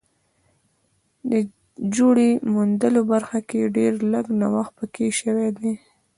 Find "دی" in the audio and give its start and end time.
5.59-5.73